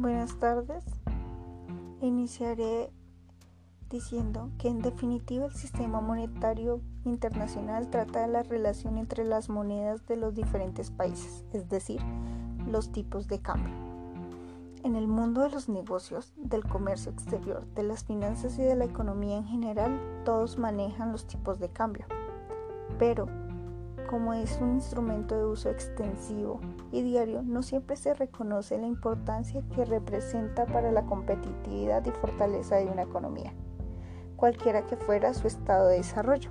[0.00, 0.82] Buenas tardes.
[2.00, 2.90] Iniciaré
[3.90, 10.06] diciendo que en definitiva el sistema monetario internacional trata de la relación entre las monedas
[10.06, 12.00] de los diferentes países, es decir,
[12.66, 13.74] los tipos de cambio.
[14.84, 18.86] En el mundo de los negocios, del comercio exterior, de las finanzas y de la
[18.86, 22.06] economía en general, todos manejan los tipos de cambio.
[22.98, 23.26] Pero,
[24.10, 26.58] como es un instrumento de uso extensivo
[26.90, 32.74] y diario, no siempre se reconoce la importancia que representa para la competitividad y fortaleza
[32.74, 33.54] de una economía,
[34.34, 36.50] cualquiera que fuera su estado de desarrollo.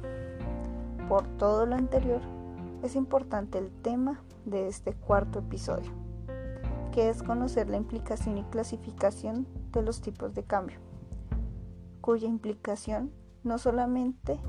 [1.09, 2.21] Por todo lo anterior,
[2.81, 5.91] es importante el tema de este cuarto episodio,
[6.93, 10.79] que es conocer la implicación y clasificación de los tipos de cambio,
[11.99, 13.11] cuya implicación
[13.43, 14.39] no solamente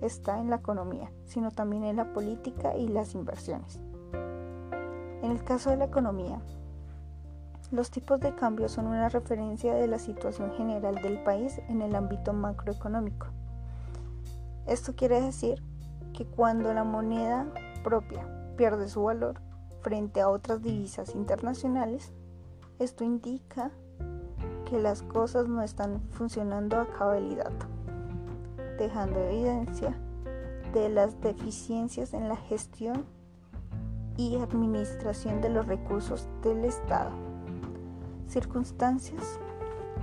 [0.00, 3.80] está en la economía, sino también en la política y las inversiones.
[5.22, 6.40] En el caso de la economía,
[7.70, 11.94] los tipos de cambio son una referencia de la situación general del país en el
[11.94, 13.26] ámbito macroeconómico.
[14.66, 15.62] Esto quiere decir
[16.12, 17.46] que cuando la moneda
[17.84, 18.26] propia
[18.56, 19.40] pierde su valor
[19.82, 22.12] frente a otras divisas internacionales,
[22.78, 23.70] esto indica
[24.64, 27.52] que las cosas no están funcionando a cabalidad,
[28.80, 29.94] dejando evidencia
[30.72, 33.04] de las deficiencias en la gestión
[34.16, 37.10] y administración de los recursos del Estado.
[38.26, 39.38] Circunstancias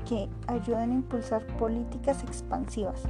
[0.08, 3.02] que ayudan a impulsar políticas expansivas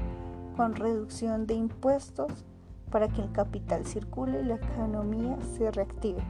[0.55, 2.45] con reducción de impuestos,
[2.89, 6.23] para que el capital circule y la economía se reactive.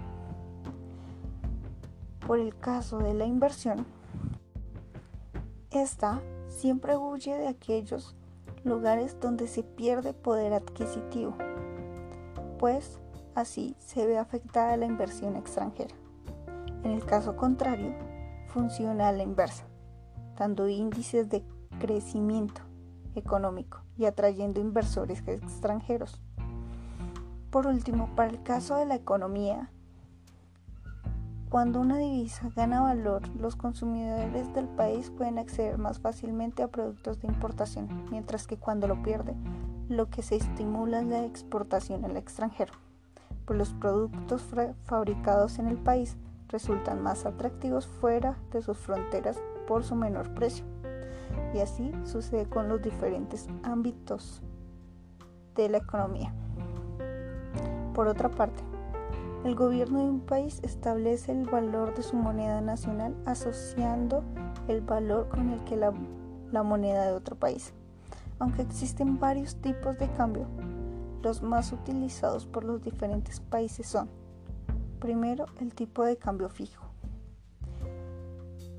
[2.26, 3.86] Por el caso de la inversión,
[5.70, 8.16] esta siempre huye de aquellos
[8.68, 11.36] lugares donde se pierde poder adquisitivo,
[12.60, 13.00] pues
[13.36, 15.96] así se ve afectada la inversión extranjera.
[16.84, 17.94] En el caso contrario,
[18.48, 19.66] funciona a la inversa,
[20.38, 21.44] dando índices de
[21.80, 22.62] crecimiento
[23.16, 26.22] económico y atrayendo inversores extranjeros.
[27.50, 29.72] Por último, para el caso de la economía,
[31.50, 37.22] cuando una divisa gana valor, los consumidores del país pueden acceder más fácilmente a productos
[37.22, 39.34] de importación, mientras que cuando lo pierde,
[39.88, 42.74] lo que se estimula es la exportación al extranjero,
[43.46, 44.44] pues los productos
[44.84, 46.18] fabricados en el país
[46.50, 50.66] resultan más atractivos fuera de sus fronteras por su menor precio.
[51.54, 54.42] Y así sucede con los diferentes ámbitos
[55.56, 56.34] de la economía.
[57.94, 58.64] Por otra parte,
[59.44, 64.24] el gobierno de un país establece el valor de su moneda nacional asociando
[64.68, 67.74] el valor con el que la, moneda de otro país.
[68.40, 70.48] Aunque existen varios tipos de cambio,
[71.22, 74.10] los más utilizados por los diferentes países son,
[75.00, 76.86] primero, el tipo de cambio fijo.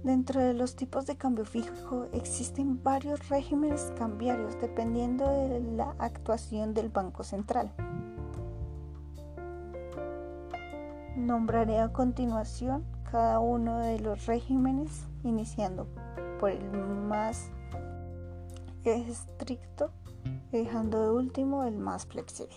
[0.03, 6.73] Dentro de los tipos de cambio fijo existen varios regímenes cambiarios dependiendo de la actuación
[6.73, 7.73] del Banco Central.
[11.19, 15.89] Nombraré a continuación cada uno de los regímenes, iniciando
[16.39, 17.51] por el más
[18.85, 19.91] estricto,
[20.53, 22.55] dejando de último el más flexible.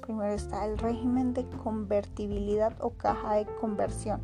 [0.00, 4.20] Primero está el régimen de convertibilidad o caja de conversión.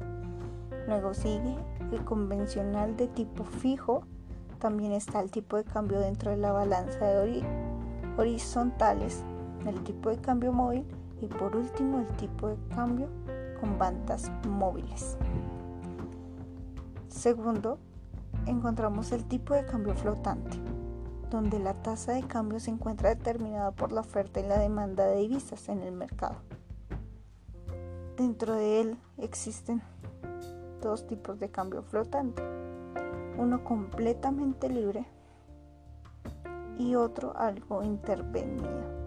[0.86, 1.56] Luego sigue
[1.90, 4.06] el convencional de tipo fijo.
[4.60, 7.42] También está el tipo de cambio dentro de la balanza de
[8.16, 9.24] horizontales,
[9.66, 10.86] el tipo de cambio móvil
[11.20, 13.08] y por último el tipo de cambio
[13.64, 15.16] bandas móviles.
[17.08, 17.78] Segundo,
[18.46, 20.58] encontramos el tipo de cambio flotante,
[21.30, 25.16] donde la tasa de cambio se encuentra determinada por la oferta y la demanda de
[25.16, 26.36] divisas en el mercado.
[28.16, 29.82] Dentro de él existen
[30.80, 32.42] dos tipos de cambio flotante,
[33.38, 35.06] uno completamente libre
[36.78, 39.04] y otro algo intervenido.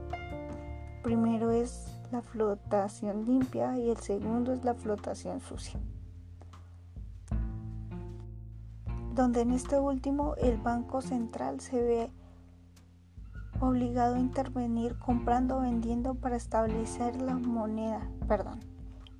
[1.03, 5.79] Primero es la flotación limpia y el segundo es la flotación sucia.
[9.13, 12.11] Donde en este último el Banco Central se ve
[13.59, 18.59] obligado a intervenir comprando o vendiendo para establecer la moneda, perdón,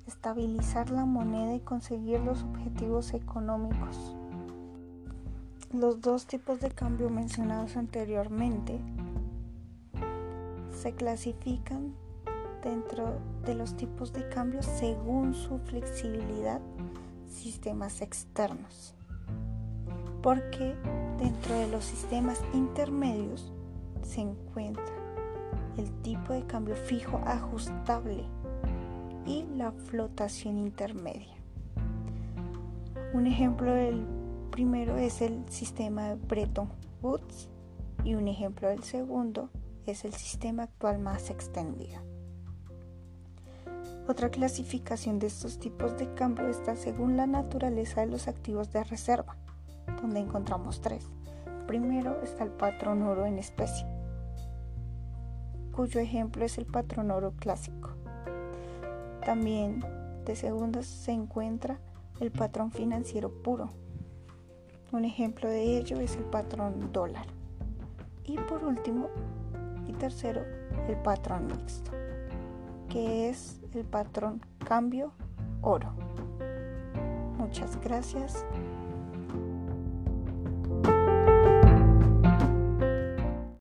[0.06, 4.16] estabilizar la moneda y conseguir los objetivos económicos.
[5.72, 8.80] Los dos tipos de cambio mencionados anteriormente
[10.70, 11.92] se clasifican
[12.62, 16.60] dentro de los tipos de cambio según su flexibilidad
[17.26, 18.94] sistemas externos.
[20.22, 20.74] Porque
[21.18, 23.52] dentro de los sistemas intermedios
[24.02, 24.84] se encuentra
[25.76, 28.24] el tipo de cambio fijo ajustable
[29.26, 31.36] y la flotación intermedia.
[33.12, 34.04] Un ejemplo del
[34.50, 36.68] primero es el sistema de Bretton
[37.02, 37.48] Woods
[38.04, 39.50] y un ejemplo del segundo
[39.86, 42.17] es el sistema actual más extendido.
[44.08, 48.82] Otra clasificación de estos tipos de cambio está según la naturaleza de los activos de
[48.82, 49.36] reserva,
[50.00, 51.06] donde encontramos tres.
[51.66, 53.86] Primero está el patrón oro en especie,
[55.72, 57.90] cuyo ejemplo es el patrón oro clásico.
[59.26, 59.84] También
[60.24, 61.78] de segunda se encuentra
[62.18, 63.68] el patrón financiero puro.
[64.90, 67.26] Un ejemplo de ello es el patrón dólar.
[68.24, 69.10] Y por último,
[69.86, 70.40] y tercero,
[70.88, 71.90] el patrón mixto,
[72.98, 75.12] que es el patrón cambio
[75.62, 75.92] oro.
[77.38, 78.44] Muchas gracias.